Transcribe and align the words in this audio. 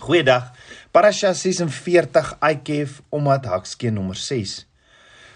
Goeiedag. 0.00 0.54
Parasha 0.96 1.34
46 1.34 2.38
Ikef 2.40 3.02
omdat 3.12 3.44
Hakskeen 3.44 3.98
nommer 3.98 4.16
6. 4.16 4.54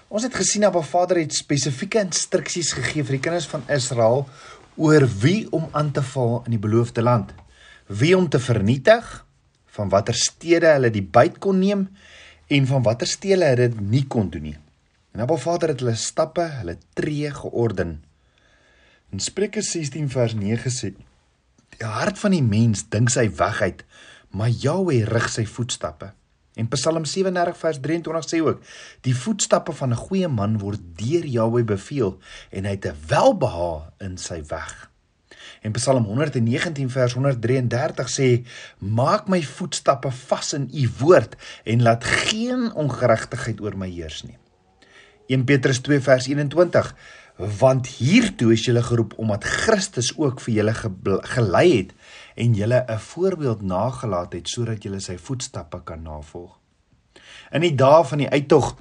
Ons 0.08 0.24
het 0.24 0.32
gesien 0.34 0.64
dat 0.64 0.70
Abba 0.72 0.80
Vader 0.88 1.18
het 1.20 1.36
spesifieke 1.36 2.00
instruksies 2.00 2.70
gegee 2.72 3.04
vir 3.04 3.18
die 3.18 3.20
kinders 3.26 3.48
van 3.50 3.66
Israel 3.68 4.24
oor 4.80 5.04
wie 5.20 5.44
om 5.52 5.66
aan 5.76 5.90
te 5.92 6.00
val 6.14 6.38
in 6.46 6.56
die 6.56 6.62
beloofde 6.62 7.04
land. 7.04 7.34
Wie 7.92 8.14
om 8.16 8.30
te 8.32 8.40
vernietig, 8.40 9.04
van 9.76 9.92
watter 9.92 10.16
stede 10.16 10.72
hulle 10.78 10.88
die 10.94 11.04
byt 11.04 11.36
kon 11.44 11.60
neem 11.60 11.84
en 12.48 12.70
van 12.72 12.88
watter 12.88 13.10
stede 13.12 13.44
hulle 13.44 13.68
dit 13.68 13.84
nie 13.84 14.06
kon 14.08 14.32
doen 14.32 14.48
nie. 14.48 14.56
En 15.12 15.26
Abba 15.26 15.36
Vader 15.44 15.74
het 15.74 15.84
hulle 15.84 15.98
stappe, 16.00 16.48
hulle 16.62 16.78
tree 16.96 17.28
georden. 17.36 17.98
In 19.12 19.20
Spreuke 19.20 19.60
16 19.60 20.08
vers 20.08 20.32
9 20.40 20.72
sê: 20.72 20.94
Die 21.76 21.84
hart 21.84 22.16
van 22.24 22.32
die 22.32 22.42
mens 22.42 22.88
dink 22.88 23.12
sy 23.12 23.28
weg 23.36 23.60
uit 23.60 23.84
maar 24.34 24.50
Jahweh 24.50 25.06
rig 25.06 25.28
sy 25.30 25.46
voetstappe. 25.46 26.12
En 26.54 26.68
Psalm 26.70 27.04
37 27.04 27.58
vers 27.58 27.78
23 27.82 28.26
sê 28.30 28.40
ook: 28.42 28.60
Die 29.06 29.14
voetstappe 29.14 29.72
van 29.72 29.90
'n 29.90 30.02
goeie 30.06 30.28
man 30.28 30.58
word 30.58 30.80
deur 30.98 31.26
Jahweh 31.26 31.64
beveel 31.64 32.18
en 32.50 32.64
hy 32.64 32.70
het 32.70 32.86
'n 32.86 32.96
welbehae 33.08 33.90
in 33.98 34.18
sy 34.18 34.42
weg. 34.48 34.90
En 35.62 35.72
Psalm 35.72 36.04
119 36.04 36.90
vers 36.90 37.12
133 37.12 38.08
sê: 38.10 38.46
Maak 38.78 39.28
my 39.28 39.42
voetstappe 39.42 40.10
vas 40.10 40.52
in 40.52 40.70
u 40.72 40.90
woord 40.98 41.36
en 41.64 41.82
laat 41.82 42.04
geen 42.04 42.72
ongeregtigheid 42.72 43.60
oor 43.60 43.76
my 43.76 43.90
heers 43.90 44.22
nie. 44.22 44.38
1 45.26 45.44
Petrus 45.44 45.80
2 45.80 46.00
vers 46.00 46.26
21 46.26 46.94
want 47.58 47.86
hiertoe 47.86 48.52
is 48.52 48.64
julle 48.64 48.82
geroep 48.82 49.14
omdat 49.18 49.44
Christus 49.44 50.12
ook 50.16 50.40
vir 50.40 50.54
julle 50.54 50.74
gelei 51.34 51.68
het 51.76 51.94
en 52.34 52.54
julle 52.54 52.84
'n 52.88 52.98
voorbeeld 52.98 53.62
nagelaat 53.62 54.32
het 54.32 54.48
sodat 54.48 54.82
julle 54.82 55.00
sy 55.00 55.16
voetstappe 55.18 55.80
kan 55.84 56.02
navolg. 56.02 56.58
In 57.52 57.60
die 57.60 57.74
dae 57.74 58.04
van 58.04 58.18
die 58.18 58.30
uittog 58.30 58.76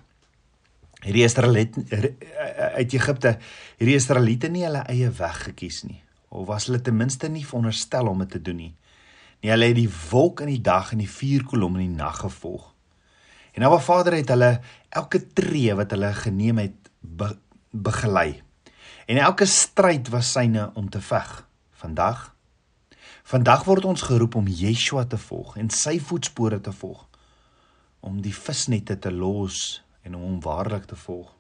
hierdie 1.04 1.24
Israeliete 1.24 1.84
uit 2.80 2.94
Egipte, 2.94 3.38
hierdie 3.78 3.96
Israeliete 3.96 4.48
nie 4.48 4.64
hulle 4.64 4.84
eie 4.88 5.10
weg 5.10 5.44
gekies 5.44 5.84
nie 5.84 6.02
of 6.30 6.48
was 6.48 6.66
hulle 6.66 6.82
ten 6.82 6.98
minste 6.98 7.30
nie 7.30 7.46
veronderstel 7.46 8.08
om 8.08 8.20
dit 8.20 8.30
te 8.30 8.42
doen 8.42 8.56
nie. 8.56 8.76
Nie 9.42 9.52
hulle 9.52 9.66
het 9.66 9.76
die 9.76 9.92
wolk 10.10 10.42
in 10.42 10.48
die 10.48 10.62
dag 10.62 10.92
en 10.92 10.98
die 10.98 11.10
vuurkolom 11.10 11.76
in 11.78 11.92
die 11.92 11.98
nag 11.98 12.20
gevolg. 12.20 12.74
En 13.54 13.62
nou 13.62 13.70
wat 13.70 13.84
Vader 13.86 14.14
het 14.18 14.30
hulle 14.34 14.62
elke 14.90 15.22
tree 15.34 15.76
wat 15.76 15.92
hulle 15.92 16.14
geneem 16.14 16.58
het 16.58 16.90
be, 17.00 17.38
begelei. 17.70 18.42
En 19.06 19.18
elke 19.18 19.46
stryd 19.46 20.10
was 20.10 20.32
syne 20.32 20.72
om 20.74 20.90
te 20.90 21.02
veg. 21.02 21.48
Vandag 21.72 22.33
vandag 23.24 23.64
word 23.68 23.86
ons 23.86 24.04
geroep 24.06 24.36
om 24.36 24.48
Yeshua 24.48 25.06
te 25.10 25.18
volg 25.18 25.56
en 25.58 25.70
sy 25.74 25.98
voetspore 26.00 26.60
te 26.62 26.74
volg 26.76 27.06
om 28.04 28.20
die 28.22 28.36
visnette 28.36 28.98
te 29.00 29.12
los 29.12 29.82
en 30.04 30.18
om 30.18 30.26
hom 30.28 30.40
waarlik 30.44 30.90
te 30.90 30.98
volg. 31.00 31.32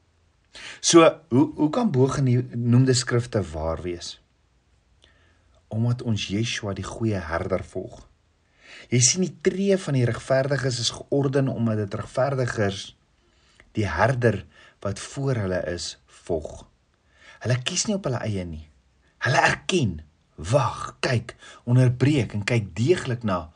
So, 0.80 1.04
hoe 1.34 1.45
hoe 1.58 1.70
kan 1.70 1.92
bogenoemde 1.92 2.94
skrifte 2.94 3.42
waar 3.52 3.81
wees? 3.81 4.20
Omdat 5.67 6.02
ons 6.02 6.28
Yeshua 6.30 6.76
die 6.78 6.88
goeie 6.88 7.20
herder 7.20 7.64
volg. 7.66 8.04
Jy 8.94 9.00
sien 9.02 9.26
die 9.26 9.36
tree 9.45 9.78
van 9.78 9.98
die 9.98 10.06
regverdiges 10.06 10.80
is 10.80 10.92
georden 10.94 11.50
omdat 11.52 11.84
dit 11.84 11.98
regverdigers 12.00 12.94
die 13.73 13.88
herder 13.89 14.44
wat 14.86 15.00
voor 15.00 15.42
hulle 15.45 15.61
is 15.73 15.98
volg. 16.26 16.66
Hulle 17.44 17.58
kies 17.66 17.88
nie 17.88 17.98
op 17.98 18.06
hulle 18.08 18.22
eie 18.23 18.45
nie. 18.45 18.67
Hulle 19.26 19.42
erken, 19.42 19.98
wag, 20.36 20.95
kyk, 21.00 21.36
onderbreek 21.64 22.34
en 22.34 22.44
kyk 22.44 22.76
deeglik 22.76 23.23
na 23.23 23.52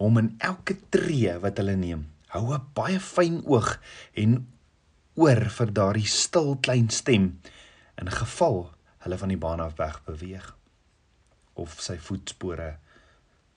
hom 0.00 0.18
in 0.18 0.34
elke 0.38 0.76
tree 0.88 1.36
wat 1.38 1.58
hulle 1.60 1.76
neem. 1.76 2.06
Hou 2.28 2.54
'n 2.54 2.66
baie 2.74 3.00
fyn 3.00 3.42
oog 3.44 3.78
en 4.14 4.46
oor 5.14 5.48
vir 5.50 5.72
daardie 5.72 6.08
stil 6.08 6.56
klein 6.62 6.88
stem 6.90 7.40
in 8.00 8.10
geval 8.10 8.70
hulle 9.04 9.18
van 9.18 9.32
die 9.32 9.40
baan 9.40 9.60
af 9.60 9.76
weg 9.76 10.00
beweeg 10.06 10.56
of 11.60 11.80
sy 11.84 11.98
voetspore 11.98 12.76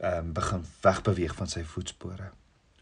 ehm 0.03 0.17
um, 0.19 0.33
begin 0.35 0.65
wegbeweeg 0.83 1.35
van 1.35 1.47
sy 1.47 1.63
voetspore 1.63 2.31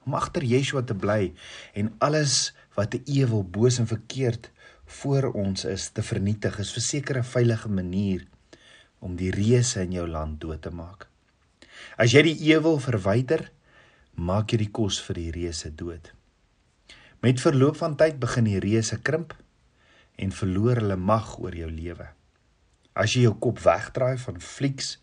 om 0.05 0.15
agter 0.17 0.43
Yeshua 0.47 0.81
te 0.81 0.97
bly 0.97 1.33
en 1.77 1.91
alles 2.07 2.53
wat 2.77 2.95
'n 2.95 3.03
ewel 3.05 3.43
boos 3.43 3.77
en 3.79 3.87
verkeerd 3.87 4.49
voor 4.85 5.31
ons 5.33 5.65
is 5.65 5.89
te 5.89 6.01
vernietig 6.01 6.59
is 6.59 6.73
verseker 6.73 7.17
'n 7.17 7.31
veilige 7.35 7.69
manier 7.69 8.25
om 9.01 9.17
die 9.17 9.31
reuse 9.33 9.81
in 9.81 9.95
jou 9.97 10.05
land 10.07 10.39
dood 10.41 10.61
te 10.61 10.71
maak. 10.73 11.07
As 11.97 12.13
jy 12.13 12.23
die 12.29 12.37
ewel 12.53 12.77
verwyder, 12.81 13.47
maak 14.13 14.53
jy 14.53 14.61
die 14.63 14.71
kos 14.73 14.99
vir 15.01 15.17
die 15.17 15.31
reuse 15.35 15.71
dood. 15.73 16.11
Met 17.21 17.41
verloop 17.41 17.79
van 17.81 17.97
tyd 17.97 18.19
begin 18.21 18.47
die 18.49 18.61
reuse 18.61 18.99
krimp 19.01 19.33
en 20.21 20.33
verloor 20.33 20.81
hulle 20.81 20.97
mag 20.97 21.33
oor 21.41 21.55
jou 21.57 21.69
lewe. 21.69 22.07
As 22.93 23.15
jy 23.15 23.25
jou 23.25 23.35
kop 23.41 23.61
wegdraai 23.63 24.17
van 24.21 24.37
flieks 24.41 24.95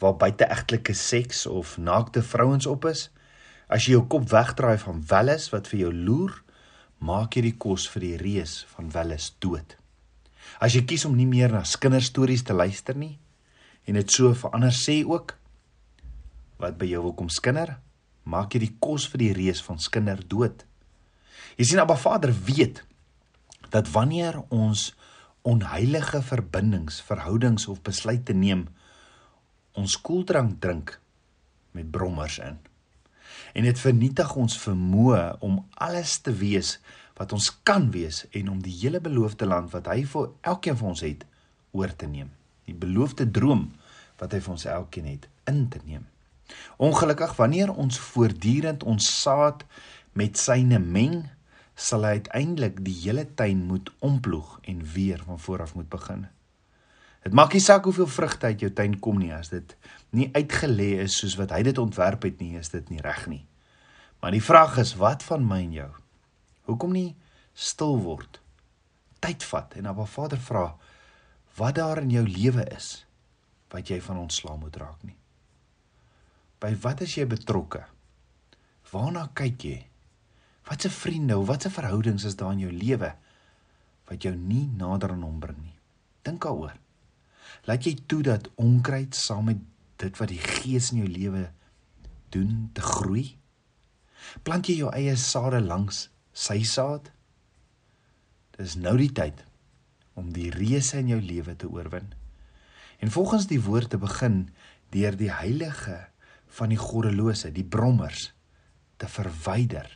waar 0.00 0.16
buiteegtelike 0.20 0.94
seks 0.96 1.46
of 1.48 1.76
naakte 1.80 2.22
vrouens 2.24 2.68
op 2.68 2.84
is, 2.88 3.08
as 3.68 3.86
jy 3.86 3.96
jou 3.96 4.04
kop 4.12 4.28
wegdraai 4.32 4.76
van 4.80 5.02
welles 5.10 5.50
wat 5.52 5.68
vir 5.72 5.86
jou 5.86 5.92
loer, 5.92 6.36
maak 6.98 7.36
jy 7.36 7.50
die 7.50 7.56
kos 7.60 7.84
vir 7.92 8.04
die 8.04 8.16
reus 8.20 8.62
van 8.72 8.88
Welles 8.94 9.34
dood. 9.44 9.76
As 10.60 10.72
jy 10.72 10.86
kies 10.88 11.04
om 11.04 11.16
nie 11.16 11.28
meer 11.28 11.52
na 11.52 11.60
kinderstories 11.60 12.46
te 12.46 12.56
luister 12.56 12.96
nie 12.96 13.18
en 13.86 13.98
dit 13.98 14.12
so 14.12 14.34
verander 14.34 14.74
sê 14.74 15.00
ook 15.06 15.36
wat 16.60 16.78
by 16.80 16.88
jou 16.90 17.02
wil 17.04 17.14
kom 17.16 17.28
skinder, 17.32 17.76
maak 18.24 18.54
jy 18.54 18.62
die 18.64 18.76
kos 18.82 19.06
vir 19.12 19.22
die 19.22 19.32
reus 19.36 19.60
van 19.62 19.78
skinder 19.82 20.22
dood. 20.24 20.64
Jy 21.56 21.68
sien 21.68 21.82
Abba 21.82 21.96
Vader 22.00 22.32
weet 22.32 22.82
dat 23.70 23.90
wanneer 23.92 24.40
ons 24.50 24.90
onheilige 25.46 26.22
verbindings, 26.26 26.98
verhoudings 27.06 27.68
of 27.70 27.82
besluite 27.86 28.34
neem, 28.34 28.66
ons 29.76 29.98
koeldrank 30.00 30.56
drink 30.64 30.96
met 31.76 31.92
brommers 31.92 32.40
in 32.42 32.58
en 33.56 33.64
dit 33.64 33.78
vernietig 33.80 34.34
ons 34.36 34.56
vermoë 34.60 35.20
om 35.44 35.60
alles 35.80 36.18
te 36.24 36.32
wees 36.36 36.76
wat 37.16 37.32
ons 37.32 37.48
kan 37.64 37.88
wees 37.94 38.24
en 38.36 38.50
om 38.52 38.58
die 38.62 38.74
hele 38.82 39.00
beloofde 39.00 39.48
land 39.48 39.72
wat 39.72 39.88
hy 39.92 40.02
vir 40.08 40.28
elkeen 40.52 40.76
van 40.76 40.92
ons 40.92 41.04
het 41.04 41.24
oor 41.76 41.92
te 41.96 42.08
neem. 42.08 42.28
Die 42.66 42.74
beloofde 42.74 43.28
droom 43.30 43.70
wat 44.20 44.32
hy 44.32 44.40
vir 44.42 44.54
ons 44.56 44.68
elkeen 44.70 45.08
het 45.10 45.26
in 45.50 45.66
te 45.72 45.80
neem. 45.84 46.06
Ongelukkig 46.76 47.36
wanneer 47.36 47.72
ons 47.74 47.98
voortdurend 47.98 48.84
ons 48.86 49.08
saad 49.22 49.64
met 50.16 50.38
syne 50.40 50.78
meng, 50.80 51.24
sal 51.76 52.06
hy 52.08 52.16
uiteindelik 52.20 52.78
die 52.84 52.94
hele 53.02 53.26
tuin 53.36 53.66
moet 53.68 53.90
omploeg 54.04 54.56
en 54.64 54.80
weer 54.94 55.20
van 55.26 55.38
voor 55.38 55.62
af 55.66 55.74
moet 55.76 55.88
begin. 55.92 56.24
Dit 57.26 57.34
maak 57.34 57.52
nie 57.52 57.60
saak 57.60 57.84
hoeveel 57.84 58.06
vrugte 58.06 58.46
uit 58.46 58.62
jou 58.62 58.70
tuin 58.72 58.94
kom 59.02 59.18
nie 59.18 59.32
as 59.34 59.50
dit 59.52 59.74
nie 60.16 60.30
uitgelê 60.32 61.02
is 61.02 61.18
soos 61.20 61.36
wat 61.40 61.52
hy 61.52 61.64
dit 61.66 61.78
ontwerp 61.78 62.22
het 62.22 62.40
nie, 62.40 62.54
is 62.56 62.70
dit 62.72 62.88
nie 62.92 63.02
reg 63.02 63.26
nie. 63.28 63.42
Maar 64.22 64.32
die 64.32 64.42
vraag 64.42 64.78
is, 64.80 64.94
wat 64.96 65.26
van 65.26 65.44
my 65.44 65.58
en 65.64 65.74
jou? 65.74 65.90
Hoekom 66.70 66.94
nie 66.96 67.10
stil 67.52 67.98
word? 68.04 68.40
Tyd 69.20 69.44
vat 69.50 69.74
en 69.76 69.90
Abba 69.90 70.06
Vader 70.08 70.40
vra 70.40 70.70
wat 71.56 71.74
daar 71.78 72.02
in 72.02 72.10
jou 72.12 72.24
lewe 72.28 72.64
is 72.76 73.06
wat 73.72 73.88
jy 73.90 73.98
van 74.00 74.20
ontslaa 74.20 74.56
moet 74.60 74.76
raak 74.76 75.02
nie. 75.04 75.16
By 76.60 76.72
wat 76.84 77.02
is 77.04 77.16
jy 77.16 77.26
betrokke? 77.28 77.82
Waarna 78.92 79.26
kyk 79.36 79.64
jy? 79.66 79.78
Watse 80.68 80.90
vriende 80.90 81.36
of 81.38 81.48
watse 81.50 81.70
verhoudings 81.70 82.24
is 82.28 82.36
daar 82.38 82.54
in 82.56 82.64
jou 82.66 82.72
lewe 82.72 83.12
wat 84.06 84.22
jou 84.22 84.32
nie 84.36 84.66
nader 84.78 85.12
aan 85.14 85.24
hom 85.26 85.40
bring 85.42 85.58
nie? 85.58 85.74
Dink 86.26 86.44
daaroor. 86.46 86.76
Laat 87.66 87.86
jy 87.86 87.96
toe 88.06 88.22
dat 88.26 88.48
onkruid 88.60 89.16
saam 89.18 89.50
met 89.50 89.60
dit 90.00 90.20
wat 90.20 90.30
die 90.30 90.40
Gees 90.42 90.92
in 90.92 91.02
jou 91.02 91.10
lewe 91.10 91.48
doen 92.34 92.70
te 92.76 92.84
groei? 92.84 93.26
Plant 94.46 94.68
jy 94.70 94.80
jou 94.82 94.92
eie 94.94 95.16
sade 95.18 95.60
langs 95.64 96.06
sy 96.36 96.60
saad? 96.66 97.10
Dis 98.56 98.78
nou 98.80 98.96
die 99.00 99.12
tyd 99.12 99.42
om 100.16 100.32
die 100.32 100.48
reuse 100.50 100.98
in 100.98 101.12
jou 101.12 101.20
lewe 101.20 101.56
te 101.56 101.68
oorwin. 101.68 102.08
En 102.98 103.12
volgens 103.12 103.46
die 103.50 103.60
woord 103.60 103.92
te 103.92 104.00
begin 104.00 104.46
deur 104.94 105.16
die 105.16 105.30
heilige 105.32 105.98
van 106.58 106.72
die 106.72 106.80
goddelose, 106.80 107.52
die 107.52 107.66
brommers 107.66 108.30
te 108.96 109.08
verwyder 109.12 109.90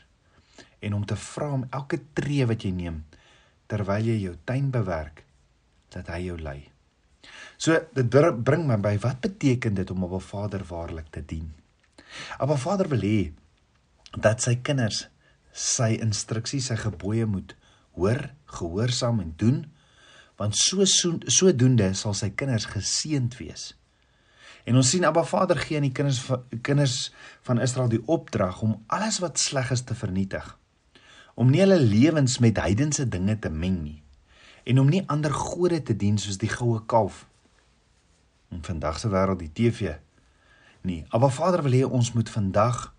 en 0.85 0.97
om 0.97 1.07
te 1.09 1.17
vra 1.17 1.51
om 1.57 1.67
elke 1.71 2.01
tree 2.17 2.45
wat 2.49 2.65
jy 2.65 2.73
neem 2.77 3.03
terwyl 3.71 4.05
jy 4.05 4.19
jou 4.25 4.35
tuin 4.45 4.69
bewerk 4.75 5.25
dat 5.95 6.11
hy 6.13 6.25
jou 6.27 6.37
lei. 6.41 6.61
So 7.61 7.77
dit 7.95 8.17
bring 8.45 8.67
my 8.69 8.77
by 8.81 8.97
wat 9.03 9.21
beteken 9.25 9.77
dit 9.79 9.91
om 9.91 10.05
op 10.05 10.13
'n 10.19 10.27
Vader 10.27 10.65
waarlik 10.65 11.09
te 11.11 11.25
dien? 11.25 11.53
'n 12.41 12.57
Vader 12.57 12.89
wil 12.89 13.01
hê 13.01 13.33
dat 14.21 14.43
sy 14.43 14.55
kinders 14.57 15.09
sy 15.53 15.99
instruksies, 16.01 16.67
sy 16.67 16.77
gebooie 16.77 17.27
moet 17.27 17.57
hoor, 17.93 18.31
gehoorsaam 18.45 19.21
en 19.21 19.33
doen, 19.37 19.67
want 20.41 20.57
so 20.57 20.87
sodoende 20.89 21.91
sal 21.99 22.17
sy 22.17 22.31
kinders 22.33 22.65
geseënd 22.71 23.37
wees. 23.37 23.75
En 24.65 24.79
ons 24.81 24.89
sien 24.93 25.05
Abba 25.05 25.25
Vader 25.29 25.59
gee 25.61 25.77
aan 25.77 25.89
die 25.89 25.95
kinders 25.97 26.23
kinders 26.65 27.11
van 27.49 27.61
Israel 27.61 27.91
die 27.93 28.03
opdrag 28.09 28.63
om 28.65 28.79
alles 28.93 29.21
wat 29.21 29.41
sleg 29.41 29.73
is 29.75 29.85
te 29.85 29.97
vernietig. 29.97 30.47
Om 31.37 31.53
nie 31.53 31.61
hulle 31.61 31.81
lewens 31.81 32.39
met 32.41 32.61
heidense 32.61 33.09
dinge 33.09 33.37
te 33.39 33.53
meng 33.53 33.83
nie 33.83 33.99
en 34.69 34.79
om 34.79 34.91
nie 34.93 35.01
ander 35.09 35.33
gode 35.33 35.81
te 35.83 35.97
dien 35.97 36.19
soos 36.21 36.37
die 36.39 36.51
goue 36.53 36.83
kalf. 36.87 37.25
In 38.53 38.61
vandag 38.63 38.99
se 39.01 39.09
wêreld 39.09 39.41
die 39.41 39.53
TV. 39.57 39.95
Nee, 40.85 41.07
Abba 41.09 41.31
Vader 41.33 41.65
wil 41.65 41.77
hê 41.79 41.85
ons 41.85 42.13
moet 42.13 42.29
vandag 42.31 42.91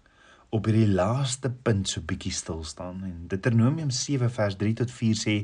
op 0.51 0.67
hierdie 0.67 0.89
laaste 0.91 1.49
punt 1.63 1.87
so 1.87 2.03
bietjie 2.03 2.33
stil 2.35 2.65
staan 2.67 3.05
en 3.07 3.27
Deuteronomium 3.31 3.91
7 3.95 4.27
vers 4.35 4.57
3 4.59 4.73
tot 4.81 4.91
4 4.91 5.19
sê 5.19 5.35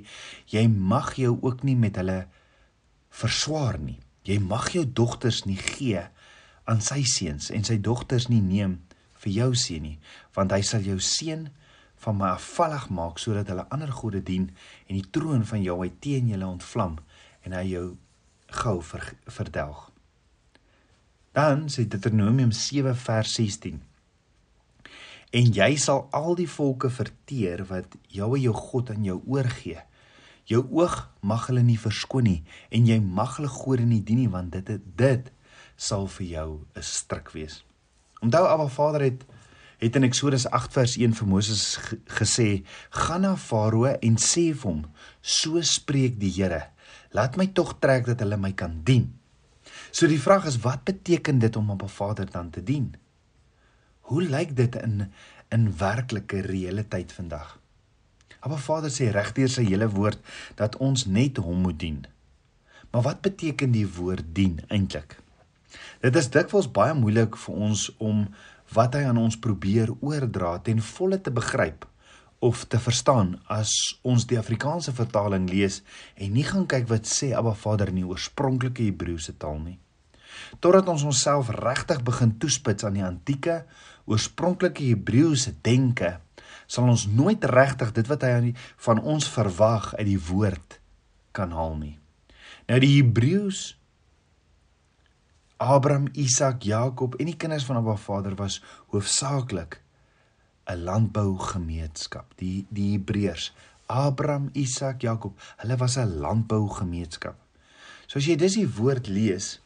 jy 0.52 0.64
mag 0.68 1.14
jou 1.16 1.38
ook 1.40 1.64
nie 1.64 1.78
met 1.80 1.96
hulle 2.02 2.26
verswaar 3.16 3.80
nie. 3.80 4.02
Jy 4.28 4.42
mag 4.44 4.68
jou 4.76 4.84
dogters 4.84 5.46
nie 5.48 5.56
gee 5.56 6.04
aan 6.68 6.84
sy 6.84 7.06
seuns 7.08 7.48
en 7.56 7.64
sy 7.64 7.80
dogters 7.80 8.28
nie 8.28 8.44
neem 8.44 8.82
vir 9.24 9.32
jou 9.32 9.50
seun 9.56 9.88
nie, 9.88 9.96
want 10.36 10.52
hy 10.52 10.60
sal 10.68 10.84
jou 10.84 11.00
seun 11.00 11.48
van 12.04 12.20
my 12.20 12.34
afvallig 12.36 12.90
maak 12.94 13.24
sodat 13.24 13.48
hulle 13.50 13.66
ander 13.74 13.96
gode 13.96 14.20
dien 14.28 14.52
en 14.86 15.00
die 15.00 15.08
troon 15.16 15.48
van 15.48 15.64
hy 15.64 15.92
teen 16.04 16.28
julle 16.34 16.52
ontvlam 16.52 17.00
en 17.48 17.56
hy 17.56 17.64
jou 17.72 17.88
gou 18.60 18.80
ver, 18.84 19.14
verdelg. 19.32 19.88
Dan 21.32 21.70
sê 21.72 21.88
Deuteronomium 21.88 22.52
7 22.52 22.92
vers 23.08 23.40
16 23.40 23.87
En 25.32 25.54
jy 25.54 25.76
sal 25.76 26.08
al 26.12 26.36
die 26.36 26.48
volke 26.48 26.90
verteer 26.90 27.66
wat 27.68 27.96
en 27.96 28.38
jou 28.40 28.54
God 28.54 28.90
aan 28.90 29.04
jou 29.04 29.22
oorgee 29.26 29.82
Jou 30.48 30.62
oog 30.72 30.96
mag 31.28 31.50
hulle 31.50 31.62
nie 31.68 31.80
verskoon 31.80 32.24
nie 32.24 32.42
en 32.72 32.86
jy 32.88 33.02
mag 33.04 33.36
hulle 33.36 33.52
gode 33.52 33.84
nie 33.88 34.00
dien 34.00 34.22
nie 34.24 34.32
want 34.32 34.54
dit 34.56 34.86
dit 35.00 35.26
sal 35.76 36.08
vir 36.08 36.28
jou 36.28 36.50
'n 36.76 36.84
stryk 36.84 37.32
wees. 37.36 37.66
Onthou 38.24 38.46
Abba 38.48 38.68
Vader 38.68 39.02
het 39.02 39.26
het 39.78 39.96
in 39.96 40.04
Eksodus 40.04 40.48
8 40.48 40.74
vers 40.74 40.96
1 40.98 41.14
vir 41.14 41.28
Moses 41.28 41.78
gesê: 42.08 42.64
"Gaan 42.90 43.22
na 43.22 43.36
Farao 43.36 43.86
en 43.86 44.16
sê 44.16 44.54
vir 44.54 44.72
hom: 44.72 44.86
So 45.22 45.62
spreek 45.62 46.20
die 46.20 46.32
Here: 46.32 46.70
Laat 47.12 47.38
my 47.38 47.48
tog 47.48 47.80
trek 47.80 48.06
dat 48.06 48.20
hulle 48.20 48.38
my 48.38 48.54
kan 48.54 48.82
dien." 48.84 49.20
So 49.92 50.08
die 50.08 50.20
vraag 50.20 50.46
is: 50.46 50.58
Wat 50.58 50.84
beteken 50.84 51.40
dit 51.40 51.56
om 51.56 51.72
Abba 51.72 51.88
Vader 51.88 52.26
dan 52.32 52.50
te 52.50 52.64
dien? 52.64 52.96
Hoe 54.08 54.22
lyk 54.24 54.56
dit 54.56 54.76
in 54.76 55.10
in 55.52 55.64
werklike 55.78 56.40
reële 56.42 56.84
tyd 56.88 57.12
vandag? 57.12 57.58
Abba 58.40 58.56
Vader 58.56 58.92
sê 58.92 59.10
regdeur 59.12 59.50
sy 59.52 59.66
hele 59.68 59.90
woord 59.92 60.22
dat 60.60 60.78
ons 60.84 61.04
net 61.12 61.42
hom 61.44 61.66
moet 61.66 61.80
dien. 61.82 61.98
Maar 62.92 63.04
wat 63.04 63.20
beteken 63.26 63.74
die 63.76 63.88
woord 63.98 64.30
dien 64.38 64.62
eintlik? 64.68 65.18
Dit 66.00 66.16
is 66.16 66.32
dikwels 66.32 66.70
baie 66.72 66.94
moeilik 66.96 67.36
vir 67.42 67.60
ons 67.68 67.84
om 67.98 68.22
wat 68.78 68.96
hy 68.96 69.04
aan 69.10 69.20
ons 69.20 69.40
probeer 69.44 69.92
oordra 70.00 70.54
ten 70.64 70.80
volle 70.94 71.20
te 71.20 71.34
begryp 71.42 71.84
of 72.40 72.64
te 72.72 72.80
verstaan 72.80 73.34
as 73.52 73.74
ons 74.08 74.24
die 74.30 74.40
Afrikaanse 74.40 74.96
vertaling 74.96 75.50
lees 75.52 75.82
en 76.16 76.32
nie 76.38 76.48
gaan 76.48 76.70
kyk 76.70 76.88
wat 76.94 77.12
sê 77.12 77.34
Abba 77.36 77.58
Vader 77.60 77.92
in 77.92 78.00
die 78.06 78.08
oorspronklike 78.08 78.88
Hebreëse 78.88 79.36
taal 79.36 79.60
nie. 79.66 79.78
Totdat 80.60 80.88
ons 80.88 81.04
onsself 81.04 81.50
regtig 81.50 82.04
begin 82.04 82.38
toespits 82.38 82.84
aan 82.84 82.94
die 82.94 83.06
antieke 83.06 83.66
oorspronklike 84.06 84.84
Hebreëse 84.84 85.56
denke 85.62 86.18
sal 86.68 86.90
ons 86.92 87.08
nooit 87.08 87.44
regtig 87.48 87.94
dit 87.96 88.08
wat 88.12 88.24
hy 88.28 88.54
van 88.86 89.00
ons 89.00 89.28
verwag 89.32 89.94
uit 89.96 90.08
die 90.08 90.20
woord 90.30 90.80
kan 91.32 91.54
haal 91.56 91.78
nie. 91.80 91.96
Nou 92.68 92.80
die 92.84 92.98
Hebreëus 92.98 93.78
Abraham, 95.58 96.10
Isak, 96.14 96.68
Jakob 96.68 97.16
en 97.18 97.32
die 97.32 97.38
kinders 97.40 97.66
van 97.66 97.80
Abba 97.80 97.96
Vader 97.98 98.36
was 98.38 98.60
hoofsaaklik 98.94 99.82
'n 100.68 100.84
landbougemeenskap. 100.84 102.38
Die 102.38 102.68
die 102.70 102.92
Hebreërs, 102.92 103.54
Abraham, 103.88 104.50
Isak, 104.54 105.02
Jakob, 105.02 105.40
hulle 105.58 105.78
was 105.78 105.98
'n 105.98 106.20
landbougemeenskap. 106.20 107.36
So 108.08 108.20
as 108.20 108.26
jy 108.26 108.36
dis 108.36 108.54
die 108.54 108.70
woord 108.70 109.08
lees, 109.08 109.60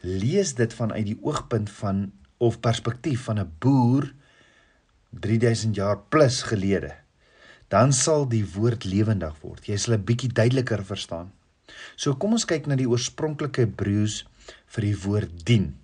lees 0.00 0.54
dit 0.54 0.74
vanuit 0.74 1.06
die 1.06 1.18
oogpunt 1.22 1.70
van 1.70 2.12
of 2.38 2.60
perspektief 2.60 3.24
van 3.26 3.38
'n 3.38 3.52
boer 3.58 4.12
3000 5.10 5.74
jaar 5.74 5.98
plus 5.98 6.42
gelede, 6.42 6.94
dan 7.68 7.92
sal 7.92 8.28
die 8.28 8.44
woord 8.54 8.84
lewendig 8.84 9.40
word. 9.40 9.66
Jy 9.66 9.76
sal 9.76 9.94
'n 9.94 10.04
bietjie 10.04 10.32
duideliker 10.32 10.84
verstaan. 10.84 11.32
So 11.96 12.14
kom 12.14 12.32
ons 12.32 12.44
kyk 12.44 12.66
na 12.66 12.76
die 12.76 12.88
oorspronklike 12.88 13.60
Hebreëus 13.60 14.26
vir 14.66 14.82
die 14.82 14.98
woord 15.02 15.46
dien. 15.46 15.76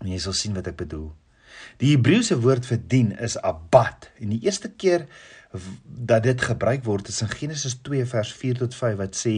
En 0.00 0.08
jy 0.08 0.18
sal 0.18 0.32
sien 0.32 0.54
wat 0.54 0.66
ek 0.66 0.76
bedoel. 0.76 1.12
Die 1.82 1.94
Hebreëse 1.94 2.40
woord 2.40 2.66
vir 2.66 2.80
dien 2.88 3.12
is 3.18 3.38
abad 3.40 4.10
en 4.20 4.34
die 4.34 4.42
eerste 4.46 4.70
keer 4.70 5.06
dat 5.84 6.22
dit 6.22 6.40
gebruik 6.42 6.82
word 6.84 7.08
is 7.08 7.20
in 7.22 7.30
Genesis 7.30 7.76
2 7.86 8.06
vers 8.10 8.32
4 8.34 8.58
tot 8.58 8.74
5 8.74 8.96
wat 8.98 9.18
sê 9.18 9.34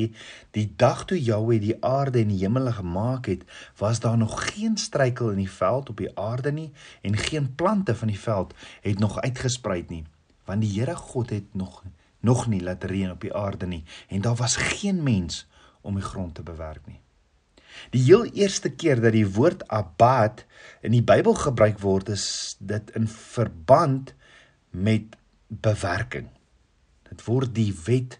die 0.57 0.67
dag 0.81 1.05
toe 1.05 1.19
Jahweh 1.21 1.61
die 1.61 1.77
aarde 1.85 2.23
en 2.23 2.33
die 2.33 2.41
hemele 2.41 2.73
gemaak 2.73 3.29
het 3.29 3.45
was 3.81 4.01
daar 4.01 4.17
nog 4.17 4.37
geen 4.49 4.77
struikel 4.81 5.31
in 5.35 5.43
die 5.45 5.51
veld 5.51 5.93
op 5.93 6.01
die 6.01 6.13
aarde 6.17 6.53
nie 6.53 6.71
en 7.03 7.17
geen 7.17 7.55
plante 7.55 7.95
van 7.95 8.09
die 8.09 8.21
veld 8.21 8.55
het 8.81 8.99
nog 8.99 9.21
uitgespreid 9.21 9.91
nie 9.93 10.05
want 10.49 10.65
die 10.65 10.73
Here 10.81 10.97
God 10.97 11.31
het 11.31 11.55
nog 11.55 11.83
nog 12.21 12.47
nie 12.47 12.63
laat 12.63 12.85
reën 12.85 13.11
op 13.11 13.21
die 13.21 13.35
aarde 13.35 13.67
nie 13.67 13.85
en 14.09 14.21
daar 14.21 14.41
was 14.41 14.57
geen 14.57 15.03
mens 15.03 15.45
om 15.81 15.95
die 15.95 16.05
grond 16.05 16.35
te 16.35 16.43
bewerk 16.43 16.87
nie 16.87 17.01
Die 17.91 18.03
heel 18.03 18.25
eerste 18.25 18.71
keer 18.71 19.01
dat 19.01 19.13
die 19.13 19.27
woord 19.27 19.69
abad 19.69 20.45
in 20.83 20.93
die 20.93 21.05
Bybel 21.05 21.35
gebruik 21.35 21.79
word 21.79 22.09
is 22.09 22.57
dit 22.59 22.91
in 22.95 23.09
verband 23.09 24.15
met 24.71 25.17
bewerking. 25.49 26.29
Dit 27.09 27.25
word 27.25 27.55
die 27.55 27.73
wet 27.87 28.19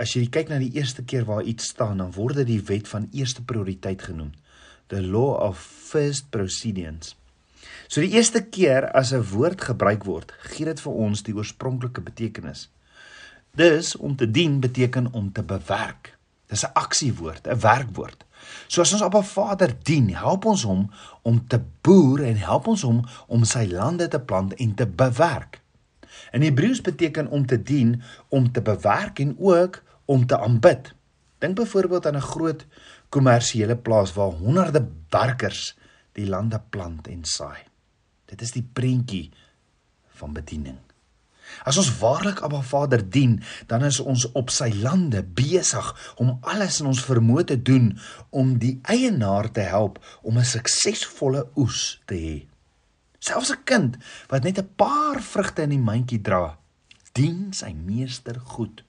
as 0.00 0.14
jy 0.16 0.26
kyk 0.32 0.48
na 0.48 0.58
die 0.62 0.72
eerste 0.78 1.04
keer 1.04 1.26
waar 1.28 1.44
iets 1.44 1.68
staan, 1.74 2.00
dan 2.00 2.14
word 2.16 2.40
dit 2.40 2.54
die 2.54 2.62
wet 2.70 2.88
van 2.88 3.10
eerste 3.12 3.44
prioriteit 3.44 4.06
genoem. 4.06 4.32
The 4.88 5.02
law 5.02 5.36
of 5.44 5.60
first 5.60 6.30
precedence. 6.32 7.14
So 7.88 8.00
die 8.04 8.14
eerste 8.16 8.42
keer 8.42 8.90
as 8.92 9.12
'n 9.12 9.24
woord 9.32 9.60
gebruik 9.60 10.04
word, 10.04 10.32
gee 10.52 10.64
dit 10.64 10.80
vir 10.80 10.92
ons 10.92 11.22
die 11.22 11.34
oorspronklike 11.34 12.00
betekenis. 12.00 12.68
Dus 13.56 13.96
om 13.96 14.16
te 14.16 14.30
dien 14.30 14.60
beteken 14.60 15.12
om 15.12 15.32
te 15.32 15.42
bewerk. 15.42 16.16
Dis 16.48 16.64
'n 16.64 16.74
aksiewoord, 16.74 17.46
'n 17.46 17.60
werkwoord. 17.60 18.24
So 18.66 18.80
as 18.80 18.92
ons 18.92 19.02
op 19.02 19.14
'n 19.14 19.22
Vader 19.22 19.74
dien, 19.82 20.14
help 20.14 20.44
ons 20.44 20.62
hom 20.62 20.90
om 21.22 21.46
te 21.46 21.60
boer 21.80 22.24
en 22.24 22.36
help 22.36 22.66
ons 22.66 22.82
hom 22.82 23.04
om 23.26 23.44
sy 23.44 23.66
lande 23.70 24.08
te 24.08 24.20
plant 24.20 24.54
en 24.54 24.74
te 24.74 24.86
bewerk. 24.86 25.60
In 26.32 26.42
Hebreëus 26.42 26.80
beteken 26.80 27.28
om 27.28 27.46
te 27.46 27.62
dien, 27.62 28.02
om 28.28 28.52
te 28.52 28.62
bewerk 28.62 29.18
en 29.18 29.36
ook 29.38 29.82
om 30.04 30.26
te 30.26 30.38
aanbid. 30.38 30.94
Dink 31.38 31.56
byvoorbeeld 31.56 32.06
aan 32.06 32.16
'n 32.16 32.30
groot 32.34 32.66
kommersiële 33.08 33.76
plaas 33.76 34.12
waar 34.12 34.30
honderde 34.30 34.88
werkers 35.08 35.76
die 36.12 36.26
lande 36.26 36.60
plant 36.70 37.08
en 37.08 37.24
saai. 37.24 37.62
Dit 38.24 38.42
is 38.42 38.50
die 38.50 38.68
prentjie 38.72 39.30
van 40.18 40.32
bediening. 40.32 40.83
As 41.62 41.76
ons 41.76 41.98
waarlik 41.98 42.42
Abba 42.42 42.62
Vader 42.62 43.10
dien, 43.10 43.42
dan 43.66 43.84
is 43.84 44.00
ons 44.00 44.26
op 44.32 44.50
sy 44.50 44.72
lande 44.82 45.22
besig 45.22 46.14
om 46.16 46.38
alles 46.42 46.80
in 46.80 46.86
ons 46.86 47.04
vermoë 47.04 47.44
te 47.44 47.62
doen 47.62 47.92
om 48.30 48.58
die 48.58 48.80
eienaar 48.82 49.50
te 49.52 49.60
help 49.60 50.02
om 50.22 50.38
'n 50.38 50.44
suksesvolle 50.44 51.46
oes 51.56 52.00
te 52.06 52.14
hê. 52.14 52.46
Selfs 53.18 53.52
'n 53.52 53.64
kind 53.64 53.96
wat 54.28 54.42
net 54.42 54.58
'n 54.58 54.74
paar 54.76 55.22
vrugte 55.22 55.62
in 55.62 55.70
die 55.70 55.86
mandjie 55.90 56.20
dra, 56.20 56.58
dien 57.12 57.52
sy 57.52 57.72
meester 57.72 58.40
goed. 58.40 58.84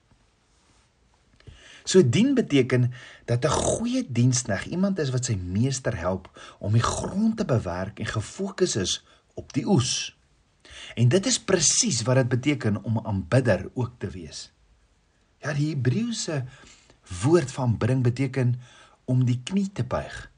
So 1.86 2.08
dien 2.08 2.34
beteken 2.34 2.92
dat 3.24 3.44
'n 3.44 3.50
goeie 3.50 4.06
dienskneg 4.08 4.66
iemand 4.66 4.98
is 4.98 5.10
wat 5.10 5.24
sy 5.24 5.34
meester 5.34 5.96
help 5.96 6.30
om 6.58 6.72
die 6.72 6.82
grond 6.82 7.36
te 7.36 7.44
bewerk 7.44 7.98
en 7.98 8.06
gefokus 8.06 8.76
is 8.76 9.04
op 9.34 9.52
die 9.52 9.66
oes. 9.66 10.15
En 10.94 11.08
dit 11.08 11.26
is 11.26 11.38
presies 11.40 12.02
wat 12.02 12.16
dit 12.22 12.28
beteken 12.28 12.82
om 12.82 12.98
'n 12.98 13.06
aanbidder 13.06 13.70
ook 13.74 13.92
te 13.98 14.10
wees. 14.10 14.52
Ja, 15.38 15.52
die 15.52 15.74
Hebreëse 15.74 16.44
woord 17.22 17.52
van 17.52 17.76
bring 17.76 18.02
beteken 18.02 18.60
om 19.04 19.24
die 19.24 19.40
knie 19.44 19.72
te 19.72 19.84
buig 19.84 20.30